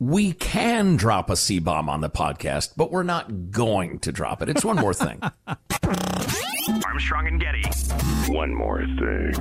We 0.00 0.32
can 0.32 0.96
drop 0.96 1.28
a 1.28 1.36
C 1.36 1.58
bomb 1.58 1.90
on 1.90 2.00
the 2.00 2.08
podcast, 2.08 2.70
but 2.74 2.90
we're 2.90 3.02
not 3.02 3.50
going 3.50 3.98
to 3.98 4.10
drop 4.10 4.40
it. 4.40 4.48
It's 4.48 4.64
one 4.64 4.76
more 4.76 4.94
thing. 4.94 5.20
Armstrong 6.86 7.26
and 7.26 7.38
Getty. 7.38 7.64
One 8.32 8.54
more 8.54 8.78
thing. 8.78 9.34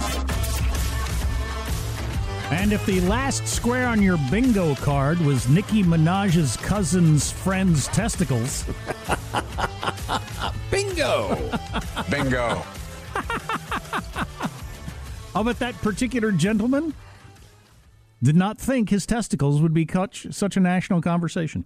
And 2.52 2.74
if 2.74 2.86
the 2.86 3.00
last 3.08 3.47
square 3.47 3.88
on 3.88 4.02
your 4.02 4.18
bingo 4.30 4.75
card 4.75 5.22
was 5.22 5.47
Nicki 5.47 5.81
Minaj's 5.81 6.58
cousin's 6.58 7.31
friend's 7.31 7.88
testicles. 7.88 8.66
Bingo! 10.72 11.58
Bingo. 12.09 12.66
How 15.34 15.40
about 15.40 15.59
that 15.59 15.76
particular 15.76 16.34
gentleman? 16.34 16.94
Did 18.22 18.35
not 18.35 18.59
think 18.59 18.90
his 18.90 19.06
testicles 19.06 19.62
would 19.62 19.74
be 19.74 19.88
such 20.31 20.57
a 20.57 20.59
national 20.59 21.02
conversation. 21.02 21.66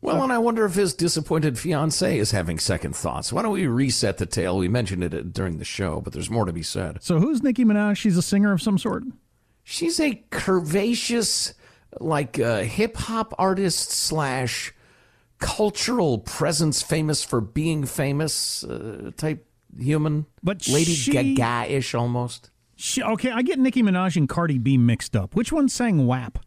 Well, 0.00 0.24
and 0.24 0.32
I 0.32 0.38
wonder 0.38 0.64
if 0.64 0.74
his 0.74 0.94
disappointed 0.94 1.60
fiance 1.60 2.18
is 2.18 2.32
having 2.32 2.58
second 2.58 2.96
thoughts. 2.96 3.32
Why 3.32 3.42
don't 3.42 3.52
we 3.52 3.68
reset 3.68 4.18
the 4.18 4.26
tale? 4.26 4.58
We 4.58 4.66
mentioned 4.68 5.04
it 5.04 5.32
during 5.32 5.58
the 5.58 5.64
show, 5.64 6.00
but 6.00 6.12
there's 6.12 6.28
more 6.28 6.44
to 6.44 6.52
be 6.52 6.64
said. 6.64 6.98
So, 7.00 7.20
who's 7.20 7.40
Nicki 7.42 7.64
Minaj? 7.64 7.96
She's 7.96 8.16
a 8.16 8.22
singer 8.22 8.52
of 8.52 8.60
some 8.60 8.78
sort? 8.78 9.04
She's 9.62 10.00
a 10.00 10.24
curvaceous, 10.32 11.54
like 12.00 12.40
uh, 12.40 12.62
hip 12.62 12.96
hop 12.96 13.32
artist 13.38 13.90
slash 13.90 14.74
cultural 15.38 16.18
presence, 16.18 16.82
famous 16.82 17.22
for 17.22 17.40
being 17.40 17.86
famous 17.86 18.64
uh, 18.64 19.12
type 19.16 19.46
human. 19.78 20.26
But 20.42 20.66
Lady 20.68 20.94
she- 20.94 21.12
Gaga 21.12 21.72
ish 21.72 21.94
almost. 21.94 22.50
She, 22.84 23.00
okay, 23.00 23.30
I 23.30 23.42
get 23.42 23.60
Nicki 23.60 23.80
Minaj 23.80 24.16
and 24.16 24.28
Cardi 24.28 24.58
B 24.58 24.76
mixed 24.76 25.14
up. 25.14 25.36
Which 25.36 25.52
one 25.52 25.68
sang 25.68 26.04
WAP? 26.04 26.40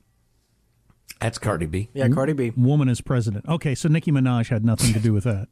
That's 1.22 1.38
Cardi 1.38 1.66
B. 1.66 1.88
Yeah, 1.94 2.10
Cardi 2.10 2.34
B. 2.34 2.52
Woman 2.58 2.90
as 2.90 3.00
president. 3.00 3.48
Okay, 3.48 3.74
so 3.74 3.88
Nicki 3.88 4.12
Minaj 4.12 4.50
had 4.50 4.66
nothing 4.66 4.92
to 4.92 5.00
do 5.00 5.14
with 5.14 5.24
that. 5.24 5.48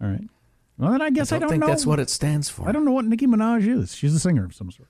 All 0.00 0.08
right. 0.08 0.24
Well, 0.78 0.92
then 0.92 1.02
I 1.02 1.10
guess 1.10 1.32
I 1.32 1.36
I 1.36 1.38
don't, 1.38 1.42
don't 1.42 1.50
think 1.50 1.60
know. 1.60 1.66
that's 1.66 1.84
what 1.84 2.00
it 2.00 2.08
stands 2.08 2.48
for. 2.48 2.66
I 2.66 2.72
don't 2.72 2.86
know 2.86 2.92
what 2.92 3.04
Nicki 3.04 3.26
Minaj 3.26 3.68
is. 3.68 3.94
She's 3.94 4.14
a 4.14 4.18
singer 4.18 4.46
of 4.46 4.54
some 4.54 4.70
sort. 4.70 4.88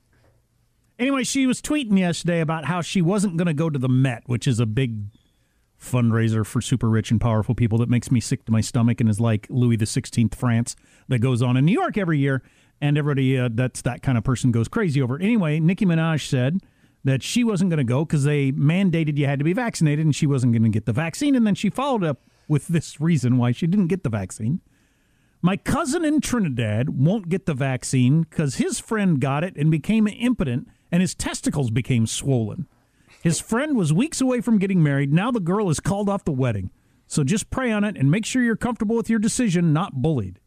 Anyway, 0.96 1.24
she 1.24 1.44
was 1.48 1.60
tweeting 1.60 1.98
yesterday 1.98 2.38
about 2.40 2.66
how 2.66 2.80
she 2.80 3.02
wasn't 3.02 3.36
going 3.36 3.46
to 3.46 3.54
go 3.54 3.68
to 3.68 3.80
the 3.80 3.88
Met, 3.88 4.22
which 4.26 4.46
is 4.46 4.60
a 4.60 4.66
big 4.66 5.06
fundraiser 5.76 6.46
for 6.46 6.60
super 6.60 6.88
rich 6.88 7.10
and 7.10 7.20
powerful 7.20 7.56
people 7.56 7.78
that 7.78 7.88
makes 7.90 8.12
me 8.12 8.20
sick 8.20 8.44
to 8.44 8.52
my 8.52 8.60
stomach 8.60 9.00
and 9.00 9.10
is 9.10 9.18
like 9.18 9.48
Louis 9.50 9.74
the 9.74 9.86
Sixteenth 9.86 10.36
France 10.36 10.76
that 11.08 11.18
goes 11.18 11.42
on 11.42 11.56
in 11.56 11.64
New 11.64 11.72
York 11.72 11.98
every 11.98 12.18
year, 12.20 12.44
and 12.82 12.98
everybody 12.98 13.38
uh, 13.38 13.48
that's 13.50 13.80
that 13.82 14.02
kind 14.02 14.18
of 14.18 14.24
person 14.24 14.50
goes 14.50 14.68
crazy 14.68 15.00
over 15.00 15.18
it. 15.18 15.22
Anyway, 15.22 15.60
Nicki 15.60 15.86
Minaj 15.86 16.28
said 16.28 16.60
that 17.04 17.22
she 17.22 17.44
wasn't 17.44 17.70
going 17.70 17.78
to 17.78 17.84
go 17.84 18.04
because 18.04 18.24
they 18.24 18.52
mandated 18.52 19.16
you 19.16 19.26
had 19.26 19.38
to 19.38 19.44
be 19.44 19.52
vaccinated, 19.54 20.04
and 20.04 20.14
she 20.14 20.26
wasn't 20.26 20.52
going 20.52 20.64
to 20.64 20.68
get 20.68 20.84
the 20.84 20.92
vaccine. 20.92 21.34
And 21.34 21.46
then 21.46 21.54
she 21.54 21.70
followed 21.70 22.04
up 22.04 22.22
with 22.48 22.66
this 22.66 23.00
reason 23.00 23.38
why 23.38 23.52
she 23.52 23.66
didn't 23.66 23.86
get 23.86 24.02
the 24.02 24.10
vaccine. 24.10 24.60
My 25.40 25.56
cousin 25.56 26.04
in 26.04 26.20
Trinidad 26.20 26.90
won't 26.90 27.28
get 27.28 27.46
the 27.46 27.54
vaccine 27.54 28.22
because 28.22 28.56
his 28.56 28.78
friend 28.78 29.20
got 29.20 29.44
it 29.44 29.56
and 29.56 29.70
became 29.70 30.06
impotent, 30.08 30.68
and 30.90 31.00
his 31.00 31.14
testicles 31.14 31.70
became 31.70 32.06
swollen. 32.06 32.66
His 33.22 33.40
friend 33.40 33.76
was 33.76 33.92
weeks 33.92 34.20
away 34.20 34.40
from 34.40 34.58
getting 34.58 34.82
married. 34.82 35.12
Now 35.12 35.30
the 35.30 35.40
girl 35.40 35.70
is 35.70 35.78
called 35.78 36.08
off 36.08 36.24
the 36.24 36.32
wedding. 36.32 36.70
So 37.06 37.22
just 37.22 37.50
pray 37.50 37.70
on 37.70 37.84
it 37.84 37.96
and 37.96 38.10
make 38.10 38.24
sure 38.24 38.42
you're 38.42 38.56
comfortable 38.56 38.96
with 38.96 39.10
your 39.10 39.18
decision, 39.20 39.72
not 39.72 40.02
bullied. 40.02 40.40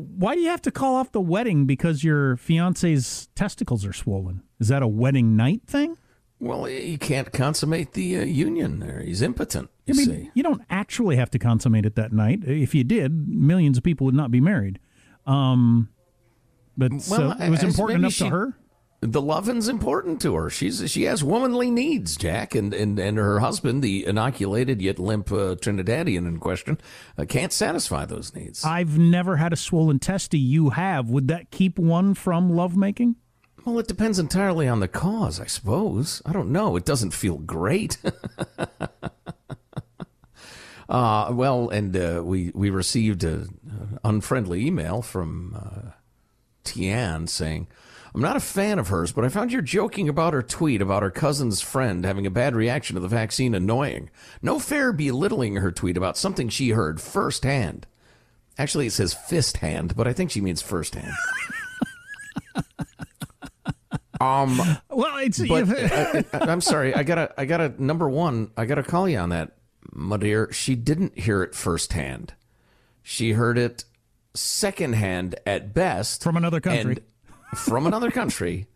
Why 0.00 0.34
do 0.34 0.40
you 0.40 0.48
have 0.48 0.62
to 0.62 0.70
call 0.70 0.94
off 0.94 1.10
the 1.10 1.20
wedding 1.20 1.66
because 1.66 2.04
your 2.04 2.36
fiance's 2.36 3.28
testicles 3.34 3.84
are 3.84 3.92
swollen? 3.92 4.42
Is 4.60 4.68
that 4.68 4.80
a 4.82 4.86
wedding 4.88 5.34
night 5.36 5.62
thing? 5.66 5.96
Well, 6.40 6.66
he 6.66 6.96
can't 6.98 7.32
consummate 7.32 7.94
the 7.94 8.18
uh, 8.18 8.22
union 8.22 8.78
there. 8.78 9.00
He's 9.00 9.22
impotent, 9.22 9.70
I 9.72 9.82
you 9.86 9.94
mean, 9.94 10.06
see. 10.06 10.30
you 10.34 10.44
don't 10.44 10.62
actually 10.70 11.16
have 11.16 11.30
to 11.32 11.38
consummate 11.40 11.84
it 11.84 11.96
that 11.96 12.12
night. 12.12 12.44
If 12.46 12.76
you 12.76 12.84
did, 12.84 13.26
millions 13.28 13.76
of 13.76 13.82
people 13.82 14.04
would 14.04 14.14
not 14.14 14.30
be 14.30 14.40
married. 14.40 14.78
Um, 15.26 15.88
but 16.76 17.02
so 17.02 17.32
it 17.32 17.50
was 17.50 17.64
I- 17.64 17.66
I- 17.66 17.68
important 17.70 17.98
enough 17.98 18.12
she- 18.12 18.24
to 18.24 18.30
her. 18.30 18.56
The 19.00 19.22
lovin's 19.22 19.68
important 19.68 20.20
to 20.22 20.34
her. 20.34 20.50
She's 20.50 20.90
she 20.90 21.04
has 21.04 21.22
womanly 21.22 21.70
needs, 21.70 22.16
Jack, 22.16 22.56
and 22.56 22.74
and, 22.74 22.98
and 22.98 23.16
her 23.16 23.38
husband, 23.38 23.82
the 23.82 24.04
inoculated 24.04 24.82
yet 24.82 24.98
limp 24.98 25.30
uh, 25.30 25.54
Trinidadian 25.54 26.26
in 26.26 26.38
question, 26.38 26.80
uh, 27.16 27.24
can't 27.24 27.52
satisfy 27.52 28.06
those 28.06 28.34
needs. 28.34 28.64
I've 28.64 28.98
never 28.98 29.36
had 29.36 29.52
a 29.52 29.56
swollen 29.56 30.00
testy. 30.00 30.40
You 30.40 30.70
have. 30.70 31.10
Would 31.10 31.28
that 31.28 31.52
keep 31.52 31.78
one 31.78 32.14
from 32.14 32.50
lovemaking? 32.50 33.14
Well, 33.64 33.78
it 33.78 33.86
depends 33.86 34.18
entirely 34.18 34.66
on 34.66 34.80
the 34.80 34.88
cause, 34.88 35.38
I 35.38 35.46
suppose. 35.46 36.22
I 36.26 36.32
don't 36.32 36.50
know. 36.50 36.74
It 36.74 36.84
doesn't 36.84 37.10
feel 37.10 37.36
great. 37.36 37.98
uh, 40.88 41.30
well, 41.32 41.68
and 41.68 41.96
uh, 41.96 42.22
we 42.24 42.50
we 42.52 42.70
received 42.70 43.22
an 43.22 44.00
unfriendly 44.02 44.66
email 44.66 45.02
from 45.02 45.54
uh, 45.54 45.90
Tian 46.64 47.26
saying, 47.26 47.68
"I'm 48.14 48.20
not 48.20 48.36
a 48.36 48.40
fan 48.40 48.78
of 48.78 48.88
hers, 48.88 49.12
but 49.12 49.24
I 49.24 49.28
found 49.28 49.52
your 49.52 49.62
joking 49.62 50.08
about 50.08 50.32
her 50.32 50.42
tweet 50.42 50.80
about 50.80 51.02
her 51.02 51.10
cousin's 51.10 51.60
friend 51.60 52.04
having 52.04 52.26
a 52.26 52.30
bad 52.30 52.54
reaction 52.54 52.94
to 52.94 53.00
the 53.00 53.08
vaccine 53.08 53.54
annoying. 53.54 54.10
No 54.42 54.58
fair 54.58 54.92
belittling 54.92 55.56
her 55.56 55.72
tweet 55.72 55.96
about 55.96 56.16
something 56.16 56.48
she 56.48 56.70
heard 56.70 57.00
firsthand. 57.00 57.86
Actually, 58.56 58.86
it 58.86 58.92
says 58.92 59.14
fist 59.14 59.58
hand, 59.58 59.94
but 59.96 60.08
I 60.08 60.12
think 60.12 60.30
she 60.30 60.40
means 60.40 60.62
first 60.62 60.94
hand." 60.94 61.12
Um, 64.20 64.60
well, 64.90 65.16
it's. 65.18 65.38
but 65.46 65.68
uh, 65.70 66.22
I'm 66.32 66.60
sorry. 66.60 66.94
I 66.94 67.02
gotta. 67.02 67.32
I 67.38 67.44
gotta. 67.44 67.72
Number 67.82 68.08
one. 68.08 68.50
I 68.56 68.64
gotta 68.64 68.82
call 68.82 69.08
you 69.08 69.18
on 69.18 69.28
that, 69.30 69.52
my 69.92 70.16
dear. 70.16 70.52
She 70.52 70.74
didn't 70.74 71.18
hear 71.18 71.42
it 71.42 71.54
firsthand. 71.54 72.34
She 73.02 73.32
heard 73.32 73.58
it 73.58 73.84
secondhand 74.34 75.36
at 75.46 75.72
best 75.72 76.22
From 76.22 76.36
another 76.36 76.60
country. 76.60 76.98
From 77.54 77.86
another 77.86 78.10
country 78.10 78.66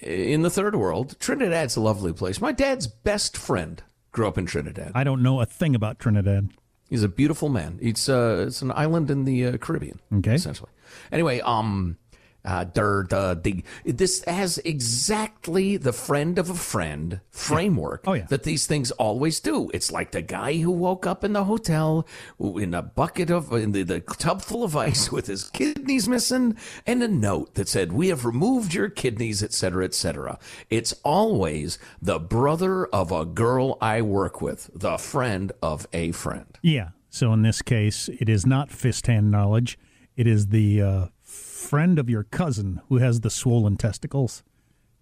in 0.00 0.42
the 0.42 0.50
third 0.50 0.74
world. 0.76 1.16
Trinidad's 1.18 1.76
a 1.76 1.80
lovely 1.80 2.12
place. 2.12 2.40
My 2.40 2.52
dad's 2.52 2.86
best 2.86 3.36
friend 3.36 3.82
grew 4.10 4.26
up 4.26 4.38
in 4.38 4.46
Trinidad. 4.46 4.92
I 4.94 5.04
don't 5.04 5.22
know 5.22 5.40
a 5.40 5.46
thing 5.46 5.74
about 5.74 5.98
Trinidad. 5.98 6.50
He's 6.88 7.02
a 7.02 7.08
beautiful 7.08 7.48
man. 7.48 7.78
It's 7.80 8.08
uh, 8.08 8.44
it's 8.46 8.60
an 8.60 8.70
island 8.72 9.10
in 9.10 9.24
the 9.24 9.46
uh, 9.46 9.56
Caribbean. 9.56 9.98
Okay. 10.18 10.34
essentially. 10.34 10.70
Anyway, 11.10 11.40
um, 11.40 11.96
uh, 12.44 12.64
der, 12.64 13.06
the, 13.08 13.38
the, 13.42 13.64
this 13.92 14.24
has 14.24 14.58
exactly 14.58 15.76
the 15.76 15.92
friend 15.92 16.38
of 16.38 16.50
a 16.50 16.54
friend 16.54 17.20
framework 17.30 18.02
Oh, 18.06 18.14
yeah. 18.14 18.26
that 18.26 18.42
these 18.42 18.66
things 18.66 18.90
always 18.92 19.40
do. 19.40 19.70
It's 19.72 19.92
like 19.92 20.10
the 20.12 20.22
guy 20.22 20.56
who 20.58 20.70
woke 20.70 21.06
up 21.06 21.22
in 21.24 21.32
the 21.32 21.44
hotel 21.44 22.06
in 22.40 22.74
a 22.74 22.82
bucket 22.82 23.30
of, 23.30 23.52
in 23.52 23.72
the, 23.72 23.82
the 23.82 24.00
tub 24.00 24.42
full 24.42 24.64
of 24.64 24.76
ice 24.76 25.10
with 25.12 25.26
his 25.26 25.50
kidneys 25.50 26.08
missing 26.08 26.56
and 26.86 27.02
a 27.02 27.08
note 27.08 27.54
that 27.54 27.68
said, 27.68 27.92
we 27.92 28.08
have 28.08 28.24
removed 28.24 28.74
your 28.74 28.88
kidneys, 28.88 29.42
etc., 29.42 29.84
etc. 29.84 30.38
It's 30.70 30.92
always 31.04 31.78
the 32.00 32.18
brother 32.18 32.86
of 32.86 33.12
a 33.12 33.24
girl 33.24 33.78
I 33.80 34.02
work 34.02 34.40
with, 34.40 34.70
the 34.74 34.98
friend 34.98 35.52
of 35.62 35.86
a 35.92 36.12
friend. 36.12 36.58
Yeah. 36.62 36.88
So 37.10 37.32
in 37.32 37.42
this 37.42 37.62
case, 37.62 38.08
it 38.08 38.28
is 38.28 38.46
not 38.46 38.70
fist 38.70 39.06
hand 39.06 39.30
knowledge. 39.30 39.78
It 40.16 40.26
is 40.26 40.48
the 40.48 40.82
uh, 40.82 41.06
friend 41.32 41.98
of 41.98 42.10
your 42.10 42.24
cousin 42.24 42.80
who 42.88 42.98
has 42.98 43.20
the 43.20 43.30
swollen 43.30 43.76
testicles 43.76 44.42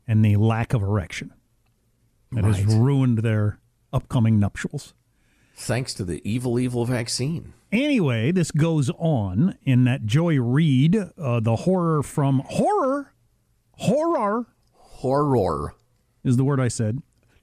and 0.06 0.24
the 0.24 0.36
lack 0.36 0.72
of 0.72 0.82
erection 0.82 1.32
that 2.32 2.44
has 2.44 2.64
ruined 2.64 3.18
their 3.18 3.58
upcoming 3.92 4.38
nuptials. 4.38 4.94
Thanks 5.56 5.92
to 5.94 6.04
the 6.04 6.22
evil, 6.28 6.58
evil 6.58 6.84
vaccine. 6.84 7.52
Anyway, 7.72 8.32
this 8.32 8.50
goes 8.50 8.90
on 8.98 9.58
in 9.64 9.84
that 9.84 10.06
Joy 10.06 10.40
Reid, 10.40 10.96
uh, 10.96 11.40
the 11.40 11.56
horror 11.56 12.02
from 12.02 12.42
horror, 12.46 13.12
horror 13.72 14.46
Horror. 14.72 15.74
is 16.24 16.36
the 16.36 16.44
word 16.44 16.60
I 16.60 16.68
said. 16.68 16.98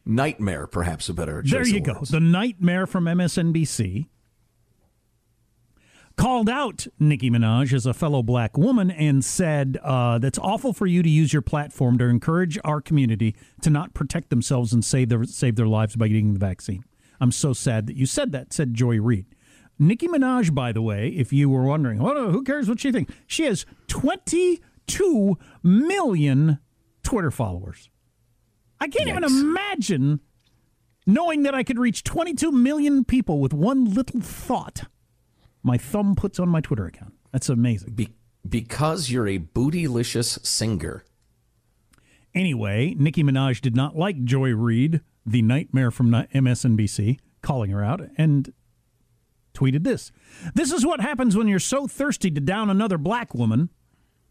Nightmare, 0.06 0.68
perhaps 0.68 1.10
a 1.10 1.14
better 1.14 1.42
There 1.46 1.68
you 1.68 1.80
of 1.80 1.84
go. 1.84 2.00
The 2.10 2.20
nightmare 2.20 2.86
from 2.88 3.06
MSNBC 3.06 4.08
called 6.18 6.50
out 6.50 6.88
Nicki 7.00 7.30
Minaj 7.30 7.72
as 7.74 7.86
a 7.86 7.94
fellow 7.94 8.24
black 8.24 8.58
woman 8.58 8.92
and 8.92 9.24
said 9.24 9.78
uh, 9.84 10.18
that's 10.18 10.40
awful 10.40 10.74
for 10.74 10.86
you 10.88 11.04
to 11.04 11.10
use 11.10 11.32
your 11.32 11.44
platform 11.44 11.98
to 12.00 12.06
encourage 12.06 12.58
our 12.66 12.82
community 12.82 13.36
to 13.62 13.70
not 13.70 13.94
protect 13.94 14.30
themselves 14.30 14.74
and 14.74 14.84
save 14.84 15.10
their 15.10 15.24
save 15.24 15.56
their 15.56 15.68
lives 15.68 15.96
by 15.96 16.08
getting 16.08 16.34
the 16.34 16.40
vaccine. 16.40 16.84
I'm 17.22 17.32
so 17.32 17.54
sad 17.54 17.88
that 17.88 17.96
you 17.96 18.06
said 18.06 18.32
that," 18.32 18.52
said 18.52 18.74
Joy 18.74 19.00
Reid. 19.00 19.26
Nicki 19.80 20.08
Minaj, 20.08 20.54
by 20.54 20.72
the 20.72 20.82
way, 20.82 21.10
if 21.10 21.32
you 21.32 21.50
were 21.50 21.64
wondering, 21.64 22.00
well, 22.00 22.32
who 22.32 22.44
cares 22.44 22.68
what 22.68 22.80
she 22.80 22.92
thinks? 22.92 23.14
She 23.28 23.44
has 23.44 23.64
22 23.88 25.38
million 25.62 26.58
Twitter 27.04 27.30
followers. 27.30 27.90
I 28.80 28.88
can't 28.88 29.08
even 29.08 29.24
imagine 29.24 30.20
knowing 31.06 31.44
that 31.44 31.54
I 31.54 31.64
could 31.64 31.78
reach 31.78 32.04
22 32.04 32.52
million 32.52 33.06
people 33.06 33.40
with 33.40 33.54
one 33.54 33.94
little 33.94 34.20
thought 34.20 34.84
my 35.68 35.78
thumb 35.78 36.16
puts 36.16 36.40
on 36.40 36.50
my 36.50 36.62
Twitter 36.62 36.86
account. 36.86 37.14
That's 37.32 37.50
amazing. 37.50 37.94
Be- 37.94 38.16
because 38.48 39.12
you're 39.12 39.28
a 39.28 39.38
bootylicious 39.38 40.44
singer. 40.46 41.04
Anyway, 42.34 42.96
Nicki 42.98 43.24
Minaj 43.24 43.62
did 43.62 43.76
not 43.76 43.96
like 43.96 44.24
Joy 44.24 44.54
Reid, 44.54 45.02
the 45.26 45.42
nightmare 45.42 45.92
from 45.92 46.12
MSNBC, 46.12 47.20
calling 47.42 47.72
her 47.72 47.84
out 47.84 48.02
and 48.18 48.54
tweeted 49.54 49.84
this. 49.84 50.12
This 50.54 50.72
is 50.72 50.86
what 50.86 51.02
happens 51.02 51.36
when 51.36 51.48
you're 51.48 51.60
so 51.60 51.88
thirsty 51.88 52.32
to 52.32 52.40
down 52.40 52.70
another 52.70 52.98
black 52.98 53.34
woman 53.34 53.70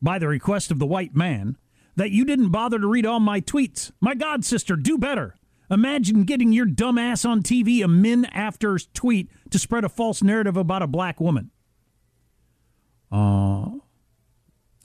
by 0.01 0.19
the 0.19 0.29
request 0.29 0.71
of 0.71 0.79
the 0.79 0.87
white 0.87 1.15
man 1.15 1.57
that 1.97 2.11
you 2.11 2.25
didn't 2.25 2.51
bother 2.51 2.79
to 2.79 2.87
read 2.87 3.07
all 3.07 3.21
my 3.21 3.41
tweets. 3.41 3.91
My 4.01 4.15
God, 4.15 4.45
sister, 4.45 4.77
do 4.77 4.97
better. 4.99 5.35
Imagine 5.71 6.25
getting 6.25 6.53
your 6.53 6.67
dumb 6.67 6.97
ass 6.99 7.25
on 7.25 7.43
TV 7.43 7.83
a 7.83 7.89
min 7.89 8.25
after 8.27 8.79
tweet 8.95 9.31
to 9.51 9.59
spread 9.59 9.85
a 9.85 9.89
false 9.89 10.23
narrative 10.23 10.57
about 10.57 10.83
a 10.83 10.87
black 10.87 11.21
woman. 11.21 11.51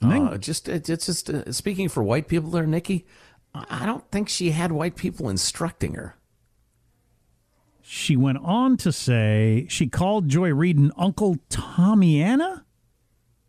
Uh, 0.02 0.36
just 0.38 0.68
it- 0.68 0.88
it's 0.90 1.06
just 1.06 1.30
uh, 1.30 1.52
speaking 1.52 1.88
for 1.88 2.02
white 2.02 2.26
people 2.28 2.50
there, 2.50 2.66
Nicki. 2.66 3.06
I 3.54 3.84
don't 3.86 4.10
think 4.10 4.28
she 4.28 4.50
had 4.52 4.72
white 4.72 4.96
people 4.96 5.28
instructing 5.28 5.94
her. 5.94 6.16
She 7.82 8.16
went 8.16 8.38
on 8.38 8.76
to 8.78 8.90
say 8.92 9.66
she 9.68 9.88
called 9.88 10.28
Joy 10.28 10.54
Reid 10.54 10.78
an 10.78 10.90
Uncle 10.96 11.36
Tommyana, 11.50 12.62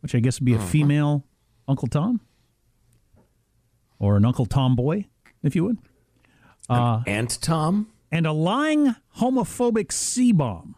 which 0.01 0.13
I 0.13 0.19
guess 0.19 0.39
would 0.39 0.45
be 0.45 0.53
a 0.53 0.59
female 0.59 1.23
Uncle 1.67 1.87
Tom 1.87 2.19
or 3.99 4.17
an 4.17 4.25
Uncle 4.25 4.45
Tomboy, 4.45 5.05
if 5.41 5.55
you 5.55 5.63
would, 5.63 5.77
Aunt 6.69 7.33
uh, 7.33 7.39
Tom. 7.41 7.87
and 8.11 8.25
a 8.25 8.31
lying 8.31 8.95
homophobic 9.17 9.91
C 9.91 10.31
bomb 10.31 10.75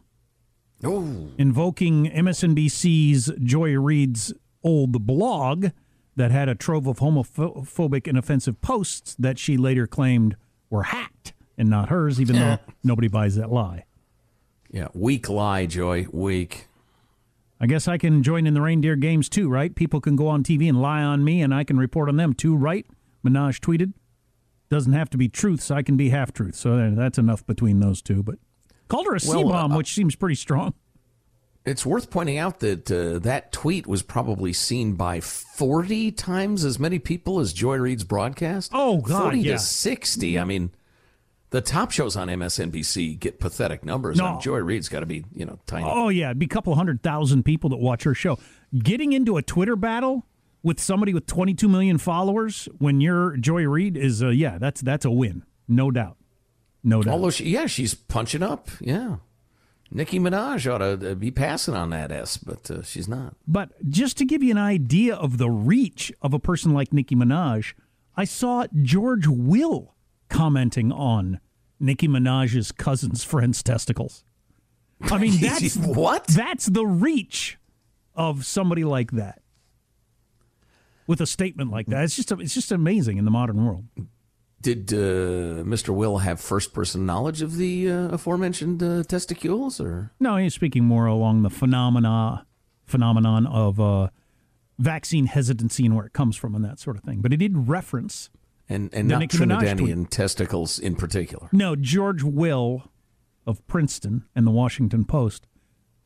Oh, 0.84 1.30
invoking 1.38 2.06
MSNBC's 2.12 3.32
Joy 3.44 3.78
Reid's 3.80 4.34
old 4.64 5.06
blog 5.06 5.68
that 6.16 6.32
had 6.32 6.50
a 6.50 6.56
trove 6.56 6.88
of 6.88 7.00
homophobic 7.00 8.08
and 8.08 8.18
offensive 8.18 8.62
posts 8.62 9.16
that 9.20 9.40
she 9.40 9.58
later 9.58 9.88
claimed 9.88 10.36
were 10.70 10.84
hacked 10.84 11.34
and 11.58 11.70
not 11.70 11.90
hers, 11.90 12.20
even 12.22 12.36
though 12.36 12.58
nobody 12.84 13.08
buys 13.08 13.36
that 13.36 13.52
lie. 13.52 13.86
yeah. 14.72 14.88
Weak 14.94 15.30
lie, 15.30 15.66
Joy. 15.66 16.08
Weak. 16.12 16.68
I 17.60 17.68
guess 17.68 17.88
I 17.88 17.98
can 17.98 18.22
join 18.22 18.46
in 18.46 18.54
the 18.54 18.62
reindeer 18.62 18.96
games 18.98 19.30
too, 19.30 19.50
right? 19.50 19.74
People 19.74 20.02
can 20.02 20.16
go 20.18 20.28
on 20.28 20.44
TV 20.44 20.68
and 20.68 20.82
lie 20.82 21.02
on 21.02 21.24
me, 21.24 21.42
and 21.42 21.54
I 21.54 21.64
can 21.64 21.78
report 21.78 22.10
on 22.10 22.18
them 22.18 22.34
too, 22.34 22.56
right? 22.56 22.86
Minaj 23.26 23.60
tweeted. 23.62 23.94
Doesn't 24.70 24.94
have 24.94 25.10
to 25.12 25.18
be 25.18 25.30
truths. 25.30 25.70
I 25.70 25.84
can 25.84 25.96
be 25.96 26.10
half 26.10 26.34
truths. 26.34 26.60
So 26.60 26.90
that's 26.92 27.18
enough 27.18 27.46
between 27.46 27.80
those 27.80 28.02
two. 28.02 28.24
But 28.24 28.36
called 28.88 29.06
her 29.08 29.16
a 29.16 29.20
C 29.20 29.44
bomb, 29.44 29.72
uh, 29.72 29.78
which 29.78 29.94
seems 29.94 30.16
pretty 30.16 30.36
strong. 30.36 30.74
It's 31.66 31.86
worth 31.86 32.12
pointing 32.12 32.38
out 32.38 32.60
that 32.60 32.92
uh, 32.92 33.20
that 33.20 33.52
tweet 33.52 33.88
was 33.88 34.04
probably 34.04 34.54
seen 34.54 34.94
by 34.94 35.20
40 35.20 36.12
times 36.12 36.64
as 36.64 36.80
many 36.80 37.00
people 37.00 37.40
as 37.40 37.54
Joy 37.54 37.78
Reid's 37.78 38.04
broadcast. 38.04 38.72
Oh, 38.74 38.98
God, 38.98 39.24
40 39.24 39.40
yeah. 39.40 39.54
to 39.54 39.60
60. 39.60 40.38
I 40.38 40.44
mean, 40.44 40.72
the 41.50 41.62
top 41.62 41.92
shows 41.92 42.16
on 42.16 42.28
MSNBC 42.28 43.20
get 43.20 43.40
pathetic 43.40 43.84
numbers. 43.84 44.18
No. 44.18 44.34
and 44.34 44.42
Joy 44.42 44.60
Reid's 44.60 44.90
got 44.90 45.00
to 45.00 45.06
be, 45.06 45.26
you 45.34 45.46
know, 45.46 45.58
tiny. 45.66 45.88
Oh 45.90 46.10
yeah, 46.10 46.28
it'd 46.28 46.40
be 46.40 46.46
a 46.46 46.50
couple 46.50 46.76
hundred 46.76 47.02
thousand 47.02 47.44
people 47.44 47.70
that 47.72 47.78
watch 47.78 48.04
her 48.04 48.14
show. 48.14 48.38
Getting 48.78 49.14
into 49.14 49.38
a 49.38 49.42
Twitter 49.42 49.76
battle 49.76 50.26
with 50.66 50.80
somebody 50.80 51.14
with 51.14 51.28
22 51.28 51.70
million 51.70 52.00
followers 52.00 52.68
when 52.80 53.00
you're 53.00 53.38
Joy 53.38 53.68
Reid 53.68 53.96
is 53.96 54.24
uh, 54.24 54.30
yeah, 54.30 54.58
that's 54.58 54.82
that's 54.82 55.06
a 55.06 55.12
win, 55.12 55.44
no 55.68 55.92
doubt, 55.92 56.18
no 56.84 57.04
doubt. 57.04 57.14
Although, 57.14 57.30
she, 57.30 57.46
yeah, 57.46 57.68
she's 57.68 57.94
punching 57.94 58.42
up. 58.42 58.68
Yeah. 58.82 59.18
Nicki 59.92 60.20
Minaj 60.20 60.70
ought 60.74 60.80
to 60.80 61.12
uh, 61.12 61.14
be 61.14 61.30
passing 61.30 61.76
on 61.76 61.92
that 61.92 62.12
S, 62.12 62.38
but 62.38 62.70
uh, 62.72 62.82
she's 62.82 63.08
not. 63.08 63.36
But 63.48 63.70
just 63.88 64.18
to 64.18 64.26
give 64.26 64.42
you 64.42 64.50
an 64.50 64.58
idea 64.58 65.16
of 65.16 65.38
the 65.38 65.52
reach 65.52 66.12
of 66.24 66.34
a 66.34 66.40
person 66.40 66.74
like 66.74 66.92
Nicki 66.92 67.16
Minaj, 67.16 67.76
I 68.18 68.24
saw 68.24 68.66
George 68.82 69.28
Will 69.28 69.94
commenting 70.30 70.92
on 70.92 71.40
Nicki 71.80 72.08
Minaj's 72.08 72.72
cousin's 72.72 73.24
friend's 73.24 73.62
testicles. 73.62 74.24
I 75.00 75.20
mean, 75.20 75.38
that's 75.40 75.78
what? 75.78 76.26
That's 76.26 76.66
the 76.66 76.88
reach 76.88 77.60
of 78.16 78.48
somebody 78.48 78.84
like 78.84 79.12
that 79.12 79.44
with 81.08 81.22
a 81.22 81.26
statement 81.26 81.72
like 81.72 81.88
that. 81.88 82.04
It's 82.04 82.16
just 82.16 82.32
it's 82.32 82.54
just 82.54 82.72
amazing 82.72 83.18
in 83.18 83.26
the 83.26 83.32
modern 83.32 83.66
world. 83.66 83.86
Did 84.62 84.92
uh, 84.94 85.62
Mr. 85.64 85.90
Will 85.90 86.20
have 86.20 86.42
first 86.42 86.74
person 86.74 87.06
knowledge 87.06 87.42
of 87.44 87.58
the 87.58 87.92
uh, 87.92 88.08
aforementioned 88.10 88.82
uh, 88.82 89.04
testicules? 89.04 89.80
or 89.80 90.12
No, 90.20 90.38
he's 90.38 90.56
speaking 90.56 90.86
more 90.86 91.06
along 91.06 91.44
the 91.44 91.52
phenomena 91.52 92.48
phenomenon 92.86 93.46
of 93.48 93.80
uh, 93.80 94.10
vaccine 94.80 95.28
hesitancy 95.28 95.86
and 95.86 95.96
where 95.96 96.06
it 96.06 96.14
comes 96.14 96.36
from 96.36 96.56
and 96.56 96.64
that 96.66 96.80
sort 96.80 96.98
of 96.98 97.04
thing. 97.04 97.22
But 97.22 97.32
he 97.32 97.38
did 97.38 97.68
reference 97.68 98.30
And, 98.68 98.94
and 98.94 99.10
The 99.10 99.20
not 99.20 99.30
Trinidadian 99.30 100.10
testicles 100.10 100.80
in 100.80 100.96
particular. 100.96 101.50
No, 101.52 101.76
George 101.76 102.24
Will 102.24 102.92
of 103.46 103.66
Princeton 103.68 104.26
and 104.36 104.48
the 104.48 104.52
Washington 104.52 105.06
Post 105.06 105.48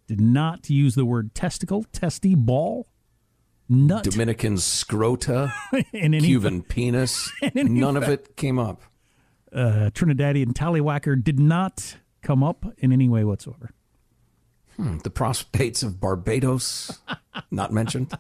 did 0.08 0.20
not 0.20 0.70
use 0.70 0.96
the 0.96 1.06
word 1.06 1.34
testicle, 1.34 1.86
testy, 1.94 2.36
ball, 2.36 2.88
nut, 3.70 4.04
Dominican 4.04 4.56
scrota, 4.56 5.54
in 5.94 6.14
any 6.14 6.22
Cuban 6.22 6.64
penis. 6.64 7.32
None 7.56 7.96
of 7.96 8.04
it 8.04 8.36
came 8.36 8.58
up. 8.60 8.82
uh, 9.54 9.90
Trinidadian 9.94 10.54
tallywhacker 10.54 11.24
did 11.24 11.40
not 11.40 11.98
come 12.22 12.44
up 12.44 12.66
in 12.80 12.92
any 12.92 13.08
way 13.08 13.24
whatsoever. 13.24 13.72
The 15.04 15.10
prospects 15.10 15.84
of 15.84 16.00
Barbados, 16.00 17.00
not 17.52 17.74
mentioned. 17.74 18.14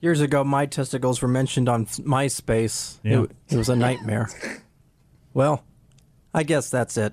Years 0.00 0.20
ago, 0.20 0.44
my 0.44 0.64
testicles 0.64 1.20
were 1.20 1.28
mentioned 1.28 1.68
on 1.68 1.84
MySpace. 1.86 2.98
Yeah. 3.02 3.24
It, 3.24 3.30
it 3.50 3.56
was 3.56 3.68
a 3.68 3.76
nightmare. 3.76 4.28
well, 5.34 5.64
I 6.32 6.44
guess 6.44 6.70
that's 6.70 6.96
it. 6.96 7.12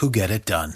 who 0.00 0.10
get 0.10 0.30
it 0.30 0.44
done. 0.44 0.74